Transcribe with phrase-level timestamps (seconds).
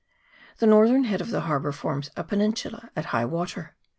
[0.57, 3.75] The northern head of the harbour forms a penin sula at high water.